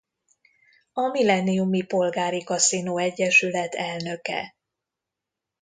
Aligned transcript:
A 0.93 1.07
Millenniumi 1.07 1.81
Polgári 1.81 2.43
Kaszinó 2.43 2.97
Egyesület 2.97 3.75
elnöke. 3.75 4.55